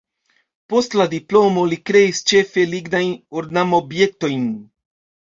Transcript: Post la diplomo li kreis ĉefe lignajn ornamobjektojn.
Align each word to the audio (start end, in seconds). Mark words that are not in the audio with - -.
Post 0.73 0.93
la 0.99 1.05
diplomo 1.09 1.65
li 1.73 1.77
kreis 1.89 2.21
ĉefe 2.31 2.63
lignajn 2.71 3.11
ornamobjektojn. 3.41 4.49